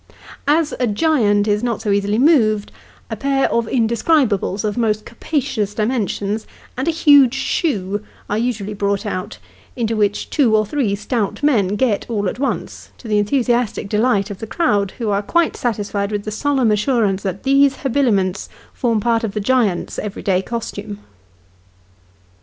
As 0.47 0.73
a 0.79 0.87
giant 0.87 1.47
is 1.47 1.61
not 1.61 1.83
so 1.83 1.91
easily 1.91 2.17
moved, 2.17 2.71
a 3.11 3.15
pair 3.15 3.47
of 3.51 3.67
iudescribables 3.67 4.63
of 4.63 4.75
most 4.75 5.05
capacious 5.05 5.75
dimensions, 5.75 6.47
and 6.75 6.87
a 6.87 6.91
huge 6.91 7.35
shoe, 7.35 8.01
are 8.27 8.35
usually 8.39 8.73
brought 8.73 9.05
out, 9.05 9.37
into 9.75 9.95
which 9.95 10.31
two 10.31 10.55
or 10.57 10.65
three 10.65 10.95
stout 10.95 11.43
men 11.43 11.75
get 11.75 12.07
all 12.09 12.27
at 12.27 12.39
once, 12.39 12.89
to 12.97 13.07
the 13.07 13.19
enthusiastic 13.19 13.87
delight 13.87 14.31
of 14.31 14.39
the 14.39 14.47
crowd, 14.47 14.89
who 14.97 15.11
are 15.11 15.21
quite 15.21 15.55
satisfied 15.55 16.11
with 16.11 16.23
the 16.23 16.31
solemn 16.31 16.71
assurance 16.71 17.21
that 17.21 17.43
these 17.43 17.77
habiliments 17.85 18.49
form 18.73 18.99
part 18.99 19.23
of 19.23 19.33
the 19.35 19.39
giant's 19.39 19.99
everyday 19.99 20.41
costume. 20.41 20.97